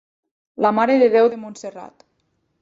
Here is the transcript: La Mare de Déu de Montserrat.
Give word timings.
La 0.65 0.71
Mare 0.77 0.95
de 1.03 1.11
Déu 1.17 1.29
de 1.35 1.39
Montserrat. 1.43 2.07